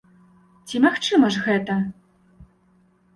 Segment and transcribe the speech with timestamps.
[0.69, 1.75] Ці магчыма ж гэта?